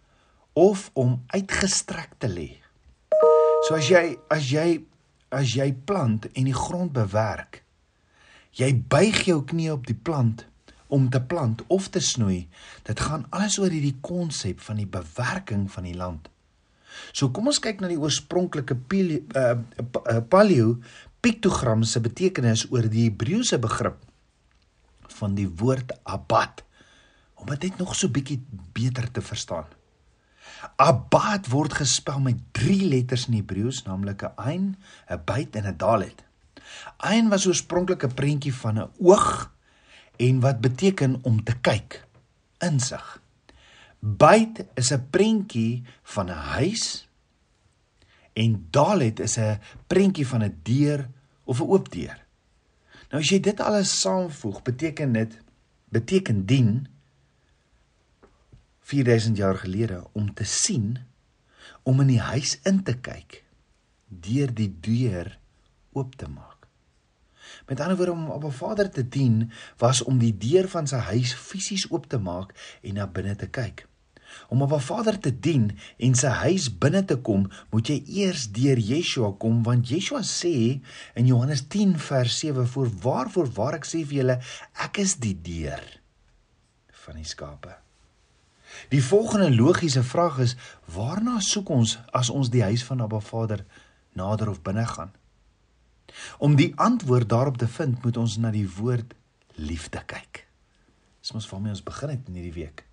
of 0.53 0.91
om 0.93 1.23
uitgestrek 1.27 2.19
te 2.19 2.29
lê. 2.29 2.51
So 3.69 3.75
as 3.75 3.89
jy 3.89 4.17
as 4.29 4.51
jy 4.51 4.85
as 5.29 5.55
jy 5.55 5.73
plant 5.73 6.29
en 6.33 6.45
die 6.45 6.57
grond 6.57 6.93
bewerk, 6.93 7.63
jy 8.57 8.73
buig 8.75 9.25
jou 9.29 9.45
knie 9.45 9.73
op 9.73 9.87
die 9.87 9.97
plant 9.97 10.47
om 10.89 11.11
te 11.13 11.21
plant 11.21 11.63
of 11.69 11.89
te 11.93 12.01
snoei. 12.01 12.49
Dit 12.83 13.01
gaan 13.01 13.27
alles 13.31 13.59
oor 13.61 13.71
hierdie 13.71 13.99
konsep 14.01 14.61
van 14.65 14.81
die 14.81 14.89
bewerking 14.89 15.69
van 15.73 15.85
die 15.85 15.97
land. 15.97 16.29
So 17.13 17.31
kom 17.31 17.51
ons 17.51 17.61
kyk 17.63 17.81
na 17.81 17.89
die 17.89 18.01
oorspronklike 18.01 18.77
uh, 18.77 19.57
paleo 20.29 20.77
piktogram 21.21 21.83
se 21.85 22.01
betekenis 22.01 22.67
oor 22.71 22.87
die 22.89 23.09
Hebreëse 23.09 23.59
begrip 23.59 23.99
van 25.19 25.35
die 25.35 25.49
woord 25.49 25.93
abad 26.05 26.63
om 27.39 27.47
dit 27.55 27.69
net 27.69 27.79
nog 27.79 27.95
so 27.95 28.11
bietjie 28.11 28.41
beter 28.75 29.07
te 29.15 29.23
verstaan. 29.23 29.67
Abad 30.83 31.47
word 31.53 31.77
gespel 31.79 32.19
met 32.23 32.41
3 32.59 32.89
letters 32.91 33.29
in 33.29 33.39
Hebreëus, 33.39 33.85
naamlik 33.87 34.25
'n 34.25 34.35
ain, 34.37 34.65
'n 35.11 35.23
byt 35.25 35.57
en 35.57 35.67
'n 35.67 35.77
dalet. 35.77 36.25
Ain 36.97 37.29
was 37.29 37.47
oorspronklik 37.47 38.05
'n 38.05 38.15
prentjie 38.15 38.55
van 38.55 38.79
'n 38.79 38.91
oog 38.99 39.51
en 40.17 40.41
wat 40.41 40.61
beteken 40.61 41.19
om 41.23 41.45
te 41.45 41.55
kyk, 41.61 42.05
insig. 42.59 43.23
Byt 44.01 44.65
is 44.75 44.93
'n 44.93 45.11
prentjie 45.11 45.83
van 46.03 46.31
'n 46.31 46.43
huis 46.59 47.09
en 48.33 48.67
dalet 48.71 49.21
is 49.21 49.37
'n 49.39 49.61
prentjie 49.87 50.27
van 50.27 50.43
'n 50.45 50.61
deur 50.63 51.09
of 51.45 51.61
'n 51.61 51.67
oop 51.67 51.91
deur. 51.93 52.27
Nou 53.11 53.23
as 53.23 53.31
jy 53.31 53.41
dit 53.41 53.61
alles 53.61 54.01
saamvoeg, 54.01 54.63
beteken 54.63 55.13
dit 55.13 55.39
beteken 55.89 56.47
dien 56.47 56.87
4000 58.81 59.37
jaar 59.37 59.57
gelede 59.57 60.07
om 60.13 60.35
te 60.35 60.45
sien 60.45 60.99
om 61.83 62.01
in 62.01 62.07
die 62.07 62.21
huis 62.21 62.59
in 62.63 62.83
te 62.83 62.95
kyk 63.01 63.45
deur 64.09 64.55
die 64.55 64.71
deur 64.81 65.39
oop 65.93 66.15
te 66.17 66.29
maak. 66.29 66.69
Met 67.67 67.81
ander 67.81 67.97
woorde 67.97 68.13
om 68.13 68.45
'n 68.45 68.53
Vader 68.53 68.91
te 68.91 69.09
dien 69.09 69.51
was 69.77 70.03
om 70.03 70.19
die 70.19 70.37
deur 70.37 70.69
van 70.69 70.87
sy 70.87 70.97
huis 70.97 71.35
fisies 71.35 71.91
oop 71.91 72.07
te 72.07 72.19
maak 72.19 72.79
en 72.83 72.95
na 72.95 73.07
binne 73.07 73.37
te 73.37 73.49
kyk. 73.49 73.88
Om 74.49 74.63
op 74.63 74.73
'n 74.73 74.81
Vader 74.81 75.19
te 75.19 75.41
dien 75.41 75.79
en 75.99 76.15
sy 76.15 76.27
huis 76.27 76.79
binne 76.79 77.05
te 77.05 77.17
kom, 77.17 77.51
moet 77.71 77.89
jy 77.89 78.03
eers 78.07 78.51
deur 78.53 78.79
Yeshua 78.79 79.33
kom 79.39 79.63
want 79.63 79.89
Yeshua 79.89 80.23
sê 80.23 80.81
in 81.15 81.27
Johannes 81.27 81.67
10 81.69 81.99
vers 81.99 82.39
7 82.39 82.67
voor 82.67 82.89
waarvoor 83.03 83.53
waar 83.53 83.75
ek 83.75 83.85
sê 83.85 84.05
vir 84.07 84.17
julle 84.17 84.41
ek 84.75 84.99
is 84.99 85.17
die 85.17 85.39
deur 85.43 86.01
van 86.93 87.17
die 87.17 87.25
skape. 87.25 87.77
Die 88.89 89.03
volgende 89.03 89.55
logiese 89.55 90.03
vraag 90.03 90.39
is: 90.39 90.57
Waarna 90.85 91.41
soek 91.41 91.69
ons 91.69 91.99
as 92.13 92.31
ons 92.31 92.51
die 92.51 92.63
huis 92.63 92.85
van 92.85 93.01
Abba 93.01 93.21
Vader 93.21 93.65
nader 94.13 94.49
of 94.49 94.63
binne 94.63 94.87
gaan? 94.87 95.13
Om 96.39 96.57
die 96.57 96.73
antwoord 96.77 97.29
daarop 97.29 97.57
te 97.57 97.69
vind, 97.69 98.03
moet 98.05 98.17
ons 98.17 98.37
na 98.37 98.51
die 98.51 98.69
woord 98.79 99.15
liefde 99.55 100.03
kyk. 100.07 100.47
Dis 101.21 101.35
mos 101.37 101.49
waarmee 101.51 101.75
ons 101.75 101.85
begin 101.85 102.15
het 102.15 102.29
in 102.29 102.39
hierdie 102.39 102.57
week. 102.63 102.88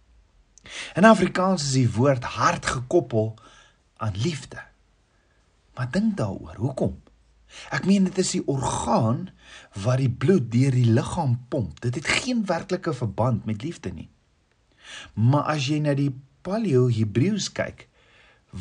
In 0.95 1.05
Afrikaans 1.07 1.63
is 1.63 1.75
die 1.79 1.91
woord 1.91 2.23
hart 2.37 2.65
gekoppel 2.65 3.33
aan 3.97 4.15
liefde. 4.17 4.61
Maar 5.75 5.91
dink 5.91 6.17
daaroor, 6.17 6.55
hoekom? 6.57 7.01
Ek 7.71 7.85
meen 7.87 8.07
dit 8.09 8.17
is 8.23 8.33
die 8.35 8.43
orgaan 8.51 9.29
wat 9.83 9.99
die 10.01 10.11
bloed 10.11 10.51
deur 10.51 10.75
die 10.75 10.87
liggaam 10.91 11.37
pomp. 11.49 11.79
Dit 11.83 11.99
het 11.99 12.07
geen 12.21 12.45
werklike 12.47 12.93
verband 12.93 13.45
met 13.45 13.63
liefde 13.63 13.91
nie. 13.93 14.09
Maar 15.13 15.55
as 15.55 15.67
jy 15.69 15.79
na 15.83 15.95
die 15.97 16.11
Paleo 16.45 16.87
Hebreëus 16.93 17.49
kyk, 17.55 17.87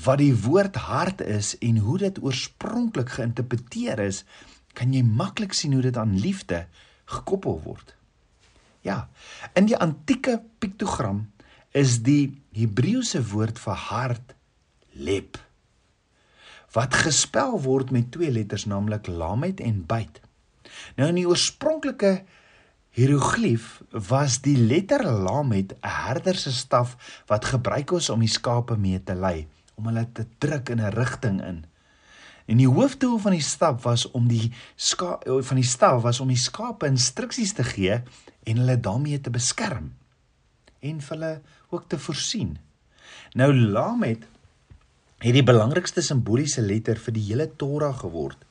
wat 0.04 0.18
die 0.18 0.34
woord 0.34 0.78
hart 0.88 1.20
is 1.22 1.54
en 1.62 1.78
hoe 1.84 1.98
dit 2.02 2.22
oorspronklik 2.22 3.12
geïnterpreteer 3.18 4.00
is, 4.02 4.24
kan 4.74 4.94
jy 4.94 5.04
maklik 5.06 5.54
sien 5.54 5.74
hoe 5.76 5.84
dit 5.84 5.96
aan 5.96 6.16
liefde 6.18 6.64
gekoppel 7.10 7.60
word. 7.62 7.94
Ja, 8.84 9.08
in 9.54 9.68
die 9.70 9.78
antieke 9.78 10.40
piktogram 10.58 11.28
is 11.74 11.98
die 12.06 12.30
Hebreëse 12.54 13.20
woord 13.32 13.58
vir 13.58 13.80
hart 13.90 14.34
lep 14.94 15.40
wat 16.74 16.94
gespel 17.04 17.58
word 17.62 17.90
met 17.94 18.12
twee 18.14 18.30
letters 18.34 18.64
naamlik 18.66 19.06
lamet 19.06 19.60
en 19.62 19.84
byt. 19.86 20.18
Nou 20.98 21.06
in 21.12 21.20
die 21.20 21.28
oorspronklike 21.28 22.24
Hieroglief 22.94 23.80
was 23.90 24.36
die 24.44 24.54
letter 24.54 25.02
lam 25.02 25.48
met 25.50 25.74
'n 25.74 25.88
herder 26.06 26.36
se 26.36 26.52
staf 26.52 27.22
wat 27.26 27.44
gebruik 27.44 27.90
is 27.90 28.10
om 28.10 28.20
die 28.20 28.30
skape 28.30 28.76
mee 28.76 29.02
te 29.02 29.14
lei, 29.14 29.48
om 29.74 29.86
hulle 29.86 30.06
te 30.12 30.26
druk 30.38 30.68
in 30.68 30.80
'n 30.80 30.94
rigting 30.94 31.42
in. 31.42 31.64
En 32.46 32.56
die 32.56 32.68
hoofdoel 32.68 33.18
van 33.18 33.32
die 33.32 33.42
stap 33.42 33.82
was 33.82 34.10
om 34.10 34.28
die 34.28 34.52
ska 34.76 35.18
van 35.24 35.56
die 35.56 35.66
staf 35.66 36.02
was 36.02 36.20
om 36.20 36.28
die 36.28 36.36
skape 36.36 36.86
instruksies 36.86 37.52
te 37.52 37.64
gee 37.64 38.02
en 38.42 38.56
hulle 38.56 38.80
daarmee 38.80 39.20
te 39.20 39.30
beskerm 39.30 39.92
en 40.84 41.00
vir 41.00 41.16
hulle 41.16 41.32
ook 41.74 41.88
te 41.88 41.98
voorsien. 41.98 42.56
Nou 43.34 43.50
Lamet 43.54 44.24
het 45.24 45.34
die 45.34 45.44
belangrikste 45.46 46.02
simboliese 46.04 46.62
letter 46.62 46.98
vir 47.00 47.16
die 47.16 47.26
hele 47.30 47.48
Torah 47.60 47.94
geword 47.98 48.42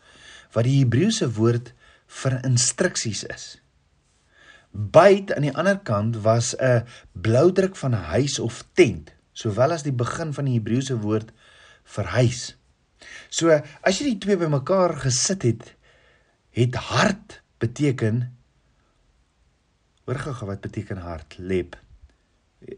wat 0.54 0.68
die 0.68 0.80
Hebreëse 0.84 1.30
woord 1.34 1.72
vir 2.22 2.38
instruksies 2.46 3.24
is. 3.34 3.46
Byt 4.74 5.34
aan 5.34 5.48
die 5.48 5.54
ander 5.54 5.80
kant 5.86 6.20
was 6.26 6.54
'n 6.58 6.86
bloudruk 7.14 7.76
van 7.76 7.96
'n 7.96 8.06
huis 8.14 8.40
of 8.40 8.64
tent, 8.74 9.14
sowel 9.34 9.72
as 9.72 9.84
die 9.84 9.98
begin 10.04 10.34
van 10.34 10.46
die 10.46 10.58
Hebreëse 10.60 10.98
woord 11.02 11.32
vir 11.84 12.06
huis. 12.06 12.56
So 13.30 13.50
as 13.82 14.00
jy 14.00 14.14
die 14.14 14.18
twee 14.18 14.38
bymekaar 14.38 14.96
gesit 14.96 15.44
het, 15.44 15.76
het 16.52 16.76
hart 16.76 17.42
beteken 17.58 18.30
hoor 20.06 20.20
gou 20.20 20.48
wat 20.48 20.62
beteken 20.62 20.98
hart? 20.98 21.38
Lep. 21.38 21.78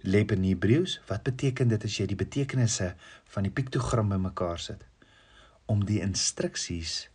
Lep 0.02 0.32
in 0.34 0.44
Hebreëus, 0.44 1.00
wat 1.10 1.26
beteken 1.28 1.70
dit 1.70 1.84
as 1.86 1.98
jy 2.00 2.08
die 2.10 2.18
betekenisse 2.18 2.94
van 3.34 3.46
die 3.46 3.54
piktogram 3.54 4.10
bymekaar 4.14 4.62
sit 4.62 4.86
om 5.70 5.82
die 5.86 6.02
instruksies 6.02 7.08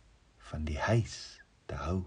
van 0.51 0.65
die 0.67 0.79
huis 0.79 1.41
te 1.71 1.79
hou? 1.83 2.01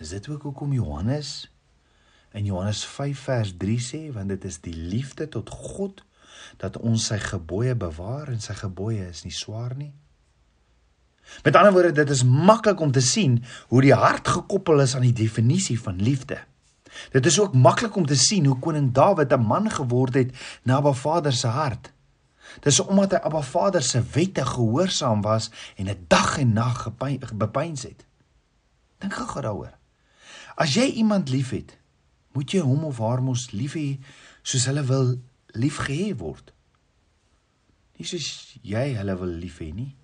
Is 0.00 0.12
dit 0.16 0.28
ook 0.28 0.48
hoekom 0.48 0.72
Johannes 0.76 1.52
in 2.32 2.44
Johannes 2.48 2.84
5 2.88 3.26
vers 3.28 3.52
3 3.60 3.76
sê 3.80 4.02
want 4.12 4.32
dit 4.32 4.44
is 4.48 4.58
die 4.64 4.76
liefde 4.76 5.28
tot 5.28 5.52
God 5.52 6.02
dat 6.60 6.78
ons 6.80 7.10
sy 7.12 7.18
gebooie 7.20 7.74
bewaar 7.78 8.32
en 8.32 8.40
sy 8.40 8.56
gebooie 8.56 9.04
is 9.08 9.24
nie 9.26 9.34
swaar 9.36 9.76
nie. 9.76 9.92
Met 11.44 11.56
ander 11.56 11.72
woorde 11.72 11.92
dit 11.96 12.10
is 12.10 12.24
maklik 12.26 12.80
om 12.80 12.92
te 12.92 13.04
sien 13.04 13.38
hoe 13.70 13.82
die 13.84 13.94
hart 13.94 14.28
gekoppel 14.28 14.82
is 14.84 14.96
aan 14.96 15.06
die 15.06 15.16
definisie 15.16 15.78
van 15.80 16.00
liefde. 16.02 16.40
Dit 17.10 17.26
is 17.26 17.40
ook 17.40 17.54
maklik 17.54 17.96
om 17.96 18.06
te 18.06 18.16
sien 18.16 18.46
hoe 18.46 18.58
koning 18.58 18.92
Dawid 18.92 19.32
'n 19.32 19.40
man 19.40 19.70
geword 19.70 20.14
het 20.14 20.30
na 20.62 20.76
Abba 20.76 20.92
Vader 20.92 21.32
se 21.32 21.46
hart. 21.46 21.92
Dis 22.60 22.80
omdat 22.80 23.10
hy 23.10 23.16
Abba 23.16 23.42
Vader 23.42 23.82
se 23.82 24.02
wette 24.02 24.46
gehoorsaam 24.46 25.20
was 25.22 25.50
en 25.76 25.88
'n 25.88 26.04
dag 26.08 26.38
en 26.38 26.52
nag 26.52 26.90
bepeins 27.34 27.82
het. 27.82 28.04
Dink 28.98 29.14
gou 29.14 29.42
daaroor. 29.42 29.74
As 30.54 30.74
jy 30.74 30.84
iemand 30.84 31.28
liefhet, 31.28 31.78
moet 32.32 32.50
jy 32.50 32.60
hom 32.60 32.84
of 32.84 32.98
haar 32.98 33.22
mos 33.22 33.50
lief 33.50 33.74
hê 33.74 33.98
soos 34.42 34.66
hulle 34.68 34.84
wil 34.84 35.20
liefgehê 35.46 36.12
word. 36.16 36.52
Nie 37.96 38.06
soos 38.06 38.58
jy 38.62 38.94
hulle 38.98 39.16
wil 39.18 39.34
lief 39.42 39.58
hê 39.58 39.72
nie. 39.74 39.96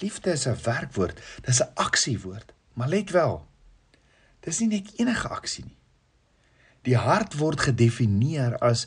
Liefde 0.00 0.32
is 0.32 0.46
'n 0.46 0.56
werkwoord, 0.64 1.20
dis 1.44 1.60
'n 1.60 1.72
aksiewoord, 1.74 2.52
maar 2.74 2.88
let 2.88 3.10
wel. 3.10 3.46
Dis 4.40 4.58
nie 4.58 4.68
net 4.68 4.92
enige 4.96 5.28
aksie 5.28 5.64
nie. 5.64 5.77
Die 6.86 6.96
hart 6.96 7.38
word 7.38 7.60
gedefinieer 7.60 8.58
as 8.64 8.86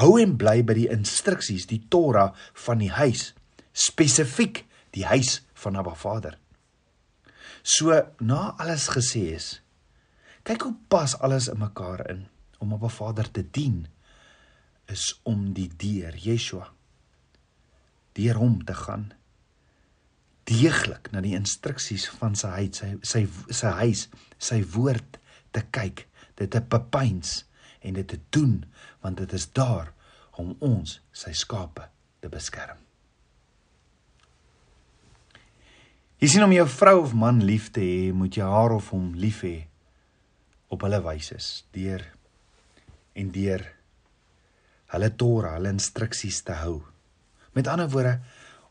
hou 0.00 0.18
en 0.20 0.36
bly 0.38 0.60
by 0.62 0.74
die 0.74 0.90
instruksies, 0.92 1.66
die 1.66 1.82
Torah 1.90 2.32
van 2.66 2.78
die 2.78 2.92
huis, 2.92 3.32
spesifiek 3.72 4.64
die 4.94 5.06
huis 5.06 5.40
van 5.54 5.76
Abba 5.76 5.94
Vader. 5.94 6.36
So 7.62 7.94
na 8.20 8.54
alles 8.58 8.88
gesê 8.92 9.34
is, 9.34 9.60
Kyk 10.40 10.62
hoe 10.64 10.76
pas 10.88 11.12
alles 11.20 11.50
in 11.52 11.58
mekaar 11.60 12.00
in 12.10 12.26
om 12.58 12.72
'n 12.74 12.90
Vader 12.90 13.30
te 13.30 13.50
dien 13.50 13.86
is 14.86 15.20
om 15.22 15.52
die 15.52 15.70
deur 15.76 16.16
Yeshua 16.16 16.72
deur 18.12 18.34
hom 18.34 18.64
te 18.64 18.74
gaan 18.74 19.12
deeglik 20.44 21.10
na 21.12 21.20
die 21.20 21.36
instruksies 21.38 22.08
van 22.18 22.34
sy 22.34 22.48
huis 22.48 22.82
sy 22.82 22.90
sy 23.02 23.22
sy 23.60 23.70
huis 23.82 24.08
sy 24.38 24.60
woord 24.74 25.18
te 25.50 25.62
kyk 25.70 26.08
dit 26.40 26.50
te 26.50 26.60
bepeins 26.60 27.40
en 27.80 27.96
dit 27.96 28.08
te 28.08 28.20
doen 28.34 28.60
want 29.00 29.20
dit 29.22 29.38
is 29.38 29.48
daar 29.56 29.92
om 30.40 30.54
ons 30.64 31.00
sy 31.12 31.32
skape 31.36 31.88
te 32.20 32.28
beskerm 32.32 32.80
Jy 36.20 36.28
sien 36.28 36.44
om 36.44 36.52
jou 36.52 36.66
vrou 36.68 36.98
of 37.00 37.12
man 37.16 37.38
lief 37.48 37.70
te 37.72 37.80
hê, 37.80 38.10
moet 38.12 38.36
jy 38.36 38.44
haar 38.44 38.74
of 38.74 38.90
hom 38.92 39.14
lief 39.16 39.38
hê 39.40 39.54
op 40.68 40.82
hulle 40.84 40.98
wyses 41.00 41.62
deur 41.72 42.02
en 43.16 43.30
deur 43.32 43.64
hulle 44.92 45.08
Torah, 45.16 45.54
hulle 45.56 45.72
instruksies 45.72 46.42
te 46.44 46.58
hou. 46.60 46.82
Met 47.56 47.70
ander 47.72 47.88
woorde 47.88 48.18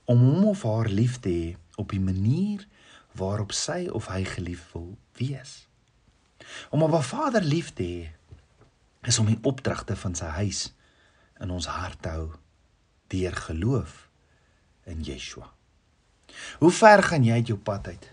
om 0.06 0.22
hom 0.28 0.52
of 0.52 0.62
haar 0.70 0.92
lief 0.94 1.18
te 1.24 1.34
hê 1.34 1.50
op 1.82 1.90
die 1.90 2.04
manier 2.04 2.68
waarop 3.18 3.56
sy 3.58 3.88
of 3.98 4.12
hy 4.14 4.22
geliefd 4.30 4.70
wil 4.76 4.92
wees. 5.18 5.64
Om 6.70 6.84
'n 6.84 7.02
Vader 7.02 7.42
lief 7.44 7.74
te 7.74 7.84
hê 7.84 8.10
is 9.08 9.20
om 9.20 9.26
die 9.26 9.40
opdragte 9.42 9.96
van 9.96 10.16
sy 10.16 10.26
huis 10.26 10.74
in 11.40 11.50
ons 11.50 11.66
hart 11.66 12.02
te 12.02 12.10
hou 12.10 12.32
deur 13.08 13.36
geloof 13.36 14.10
in 14.84 15.02
Yeshua. 15.02 15.54
Hoe 16.60 16.72
ver 16.72 17.04
gaan 17.04 17.24
jy 17.24 17.34
uit 17.34 17.48
jou 17.48 17.60
pad 17.60 17.88
uit 17.88 18.12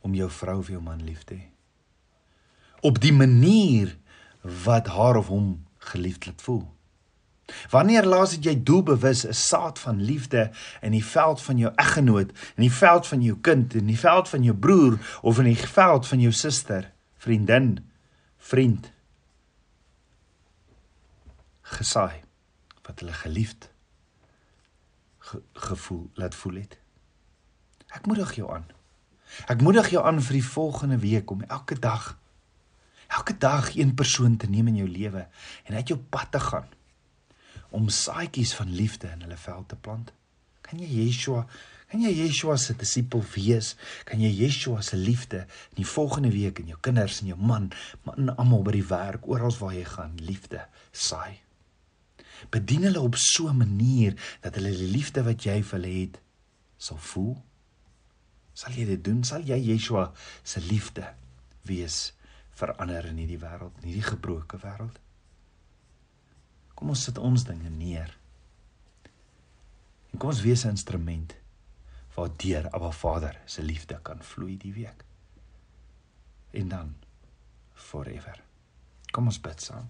om 0.00 0.14
jou 0.14 0.30
vrou 0.30 0.58
of 0.58 0.68
jou 0.68 0.82
man 0.82 1.04
lief 1.04 1.24
te 1.24 1.34
hê? 1.34 1.52
op 2.82 3.00
die 3.00 3.12
manier 3.12 3.96
wat 4.64 4.86
haar 4.86 5.16
of 5.16 5.28
hom 5.30 5.64
geliefd 5.78 6.26
laat 6.26 6.42
voel. 6.42 6.64
Wanneer 7.70 8.06
laas 8.06 8.34
het 8.34 8.46
jy 8.46 8.54
doelbewus 8.62 9.26
'n 9.26 9.34
saad 9.34 9.78
van 9.78 10.02
liefde 10.02 10.50
in 10.80 10.90
die 10.90 11.04
veld 11.04 11.42
van 11.42 11.58
jou 11.58 11.72
eggenoot, 11.74 12.30
in 12.56 12.62
die 12.66 12.72
veld 12.72 13.06
van 13.06 13.22
jou 13.22 13.36
kind, 13.40 13.74
in 13.74 13.86
die 13.86 13.98
veld 13.98 14.28
van 14.28 14.42
jou 14.42 14.56
broer 14.56 14.98
of 15.22 15.38
in 15.38 15.44
die 15.44 15.56
veld 15.56 16.06
van 16.06 16.20
jou 16.20 16.32
suster, 16.32 16.92
vriendin, 17.22 17.76
vriend 18.42 18.90
gesaai 21.72 22.22
wat 22.82 23.00
hulle 23.00 23.14
geliefd 23.14 23.68
ge, 25.18 25.42
gevoel 25.52 26.10
laat 26.18 26.34
voel 26.34 26.58
het. 26.64 26.78
Ek 27.94 28.08
moedig 28.10 28.34
jou 28.40 28.50
aan. 28.52 28.66
Ek 29.46 29.62
moedig 29.62 29.92
jou 29.94 30.02
aan 30.04 30.18
vir 30.20 30.40
die 30.40 30.48
volgende 30.48 30.98
week 30.98 31.30
om 31.30 31.46
elke 31.46 31.78
dag 31.78 32.16
elke 33.12 33.36
dag 33.38 33.74
een 33.76 33.94
persoon 33.94 34.36
te 34.36 34.48
neem 34.48 34.70
in 34.72 34.76
jou 34.80 34.88
lewe 34.88 35.26
en 35.64 35.74
uit 35.74 35.88
jou 35.88 35.98
pad 36.00 36.30
te 36.32 36.40
gaan 36.40 36.68
om 37.68 37.88
saadjies 37.88 38.54
van 38.56 38.72
liefde 38.72 39.08
in 39.12 39.20
hulle 39.24 39.36
veld 39.36 39.68
te 39.68 39.76
plant. 39.76 40.12
Kan 40.60 40.80
jy 40.80 40.88
Yeshua, 40.88 41.46
kan 41.92 42.00
jy 42.00 42.12
Yeshua 42.22 42.54
se 42.56 42.72
disipel 42.80 43.20
wees? 43.34 43.74
Kan 44.08 44.22
jy 44.24 44.30
Yeshua 44.32 44.80
se 44.80 44.96
liefde 44.96 45.42
in 45.74 45.82
die 45.82 45.88
volgende 45.88 46.30
week 46.32 46.62
in 46.62 46.70
jou 46.72 46.78
kinders 46.80 47.18
en 47.20 47.28
jou 47.28 47.36
man, 47.36 47.68
maar 48.06 48.16
in 48.16 48.32
almal 48.32 48.62
by 48.64 48.72
die 48.78 48.86
werk, 48.88 49.26
oral 49.28 49.52
waar 49.58 49.74
jy 49.76 49.84
gaan, 49.84 50.14
liefde 50.24 50.62
saai. 50.88 51.42
Bedien 52.52 52.86
hulle 52.88 53.00
op 53.00 53.18
so 53.20 53.48
'n 53.48 53.58
manier 53.58 54.16
dat 54.40 54.54
hulle 54.56 54.72
die 54.72 54.88
liefde 54.88 55.22
wat 55.22 55.44
jy 55.44 55.60
vir 55.62 55.78
hulle 55.78 55.92
het 56.00 56.20
sal 56.78 56.96
voel. 56.96 57.36
Sal 58.54 58.72
jy 58.72 58.86
dit 58.86 59.04
doen? 59.04 59.24
Sal 59.24 59.44
jy 59.44 59.60
Yeshua 59.60 60.12
se 60.42 60.60
liefde 60.60 61.14
wees 61.62 62.14
verander 62.50 63.04
in 63.04 63.16
hierdie 63.16 63.38
wêreld, 63.38 63.76
in 63.82 63.88
hierdie 63.88 64.08
gebroke 64.08 64.56
wêreld? 64.56 64.98
Kom 66.74 66.88
ons 66.88 67.04
sit 67.04 67.18
ons 67.18 67.44
dinge 67.44 67.70
neer. 67.70 68.16
En 70.12 70.18
kom 70.18 70.30
ons 70.30 70.40
wees 70.40 70.64
'n 70.64 70.70
instrument 70.70 71.41
waardeur 72.14 72.68
Abba 72.70 72.90
Vader 72.92 73.40
se 73.44 73.62
liefde 73.62 73.98
kan 74.02 74.22
vloei 74.22 74.56
die 74.56 74.72
week. 74.72 75.04
En 76.50 76.68
dan 76.68 76.94
forever. 77.72 78.42
Kom 79.10 79.26
ons 79.26 79.40
bid 79.40 79.62
saam. 79.62 79.88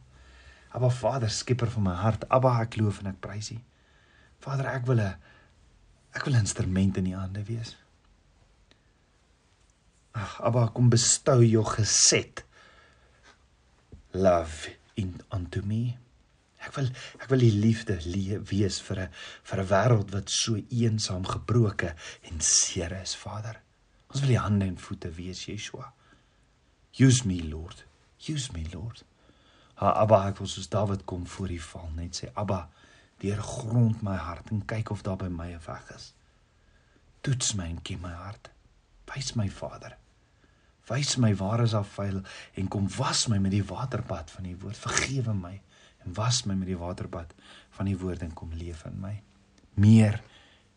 Abba 0.72 0.88
Vader, 0.90 1.30
skieper 1.30 1.70
van 1.70 1.82
my 1.82 1.94
hart, 2.00 2.24
Abba, 2.32 2.54
ek 2.64 2.78
loof 2.80 3.02
en 3.02 3.12
ek 3.12 3.20
prys 3.20 3.52
U. 3.52 3.58
Vader, 4.42 4.70
ek 4.72 4.86
wil 4.86 5.00
'n 5.00 5.14
ek 6.14 6.24
wil 6.24 6.34
'n 6.34 6.44
instrument 6.44 6.96
in 6.96 7.12
U 7.12 7.14
hande 7.16 7.44
wees. 7.44 7.76
Ag, 10.14 10.40
Abba, 10.40 10.68
kom 10.68 10.88
bestou 10.90 11.42
jou 11.42 11.64
geset 11.64 12.44
love 14.12 14.70
in 14.94 15.20
unto 15.30 15.62
me. 15.62 15.96
Ek 16.62 16.76
wil 16.76 16.88
ek 17.18 17.28
wil 17.30 17.42
die 17.42 17.54
liefde 17.54 17.98
wees 18.50 18.80
vir 18.86 19.00
'n 19.04 19.08
vir 19.50 19.60
'n 19.60 19.68
wêreld 19.68 20.12
wat 20.14 20.30
so 20.30 20.56
eensaam, 20.56 21.24
gebroke 21.26 21.94
en 22.22 22.40
seer 22.40 22.92
is, 23.02 23.14
Vader. 23.16 23.60
Ons 24.10 24.20
wil 24.20 24.34
die 24.34 24.38
hande 24.38 24.66
en 24.66 24.78
voete 24.78 25.10
wees, 25.10 25.46
Yeshua. 25.46 25.92
Use 26.98 27.26
me, 27.26 27.42
Lord. 27.42 27.84
Use 28.28 28.52
me, 28.52 28.64
Lord. 28.72 29.04
Ha 29.74 29.92
Abba, 30.02 30.28
ek 30.28 30.38
wil 30.38 30.46
soos 30.46 30.68
Dawid 30.68 31.04
kom 31.04 31.26
voor 31.26 31.50
U 31.50 31.58
val, 31.58 31.88
net 31.96 32.20
sê 32.20 32.28
Abba, 32.34 32.68
deur 33.18 33.40
grond 33.42 34.02
my 34.02 34.16
hart 34.16 34.50
en 34.50 34.64
kyk 34.64 34.90
of 34.90 35.02
daar 35.02 35.16
by 35.16 35.28
my 35.28 35.52
'n 35.52 35.60
weg 35.66 35.90
is. 35.96 36.14
Toets 37.22 37.54
my 37.54 37.66
en 37.66 37.82
ken 37.82 38.00
my 38.00 38.12
hart. 38.12 38.50
Wys 39.06 39.34
my, 39.34 39.48
Vader. 39.48 39.96
Wys 40.88 41.16
my 41.16 41.34
waar 41.34 41.62
is 41.62 41.70
daar 41.70 41.84
vuil 41.84 42.22
en 42.54 42.68
kom 42.68 42.88
was 42.96 43.26
my 43.26 43.38
met 43.38 43.50
die 43.50 43.64
waterbad 43.64 44.30
van 44.30 44.44
U 44.44 44.56
woord. 44.56 44.76
Vergewe 44.76 45.34
my 45.34 45.60
en 46.04 46.14
was 46.14 46.42
my 46.44 46.54
met 46.58 46.70
die 46.70 46.78
waterbad 46.78 47.34
van 47.76 47.88
die 47.90 47.98
woord 47.98 48.22
en 48.22 48.34
kom 48.34 48.52
leef 48.58 48.84
in 48.88 49.00
my. 49.00 49.14
Meer 49.74 50.20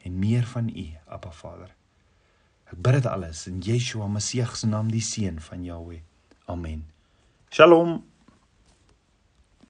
en 0.06 0.20
meer 0.20 0.46
van 0.46 0.70
U, 0.70 0.86
Abba 1.06 1.32
Vader. 1.32 1.72
Ek 2.72 2.82
bid 2.82 3.00
dit 3.00 3.08
alles 3.10 3.46
in 3.50 3.62
Yeshua 3.62 4.08
Messie 4.10 4.46
se 4.46 4.68
naam, 4.68 4.90
die 4.92 5.02
seun 5.02 5.40
van 5.42 5.64
Jahweh. 5.64 6.02
Amen. 6.50 6.86
Shalom. 7.50 8.04